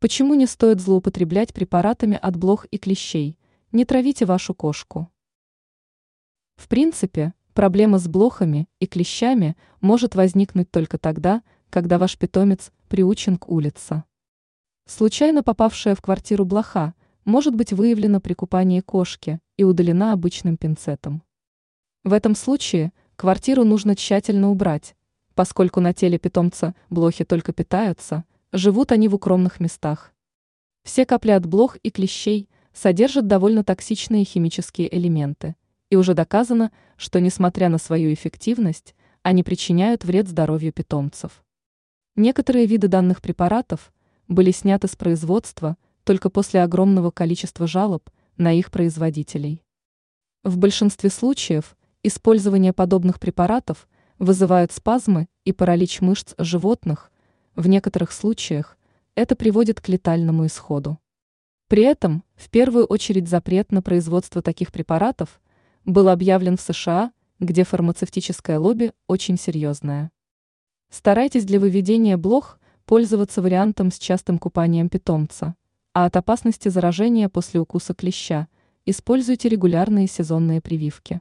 [0.00, 3.36] Почему не стоит злоупотреблять препаратами от блох и клещей?
[3.72, 5.10] Не травите вашу кошку.
[6.54, 13.38] В принципе, проблема с блохами и клещами может возникнуть только тогда, когда ваш питомец приучен
[13.38, 14.04] к улице.
[14.86, 16.94] Случайно попавшая в квартиру блоха
[17.24, 21.24] может быть выявлена при купании кошки и удалена обычным пинцетом.
[22.04, 24.94] В этом случае квартиру нужно тщательно убрать,
[25.34, 28.22] поскольку на теле питомца блохи только питаются–
[28.52, 30.14] Живут они в укромных местах.
[30.82, 35.54] Все капли от блох и клещей содержат довольно токсичные химические элементы,
[35.90, 41.44] и уже доказано, что несмотря на свою эффективность, они причиняют вред здоровью питомцев.
[42.16, 43.92] Некоторые виды данных препаратов
[44.28, 49.62] были сняты с производства только после огромного количества жалоб на их производителей.
[50.42, 53.86] В большинстве случаев использование подобных препаратов
[54.18, 57.12] вызывает спазмы и паралич мышц животных–
[57.58, 58.78] в некоторых случаях
[59.16, 61.00] это приводит к летальному исходу.
[61.66, 65.40] При этом, в первую очередь запрет на производство таких препаратов
[65.84, 70.12] был объявлен в США, где фармацевтическое лобби очень серьезное.
[70.88, 75.56] Старайтесь для выведения блох пользоваться вариантом с частым купанием питомца,
[75.94, 78.46] а от опасности заражения после укуса клеща
[78.86, 81.20] используйте регулярные сезонные прививки.